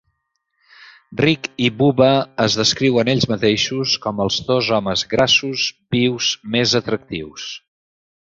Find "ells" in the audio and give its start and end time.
3.13-3.27